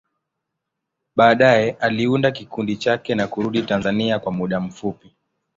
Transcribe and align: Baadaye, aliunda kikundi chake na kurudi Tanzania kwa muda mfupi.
Baadaye, 1.15 1.71
aliunda 1.71 2.31
kikundi 2.31 2.75
chake 2.77 3.15
na 3.15 3.27
kurudi 3.27 3.61
Tanzania 3.61 4.19
kwa 4.19 4.31
muda 4.31 4.59
mfupi. 4.59 5.15